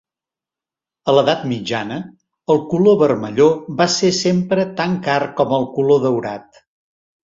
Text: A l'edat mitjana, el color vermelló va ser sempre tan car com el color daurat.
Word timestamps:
A 1.13 1.13
l'edat 1.15 1.43
mitjana, 1.51 1.99
el 2.55 2.63
color 2.73 2.99
vermelló 3.05 3.49
va 3.85 3.89
ser 4.01 4.13
sempre 4.25 4.69
tan 4.83 5.01
car 5.09 5.23
com 5.41 5.59
el 5.63 5.73
color 5.81 6.07
daurat. 6.11 6.65